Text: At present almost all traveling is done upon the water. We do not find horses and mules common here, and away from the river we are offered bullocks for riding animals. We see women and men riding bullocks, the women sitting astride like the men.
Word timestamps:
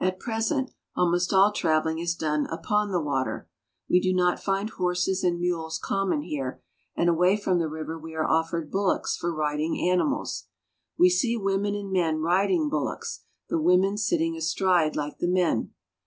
At 0.00 0.18
present 0.18 0.70
almost 0.96 1.34
all 1.34 1.52
traveling 1.52 1.98
is 1.98 2.14
done 2.14 2.46
upon 2.46 2.90
the 2.92 2.98
water. 2.98 3.46
We 3.90 4.00
do 4.00 4.14
not 4.14 4.40
find 4.40 4.70
horses 4.70 5.22
and 5.22 5.38
mules 5.38 5.78
common 5.78 6.22
here, 6.22 6.62
and 6.96 7.10
away 7.10 7.36
from 7.36 7.58
the 7.58 7.68
river 7.68 7.98
we 7.98 8.14
are 8.14 8.24
offered 8.26 8.70
bullocks 8.70 9.18
for 9.18 9.34
riding 9.34 9.78
animals. 9.86 10.44
We 10.98 11.10
see 11.10 11.36
women 11.36 11.74
and 11.74 11.92
men 11.92 12.22
riding 12.22 12.70
bullocks, 12.70 13.24
the 13.50 13.60
women 13.60 13.98
sitting 13.98 14.34
astride 14.34 14.96
like 14.96 15.18
the 15.18 15.28
men. 15.28 15.74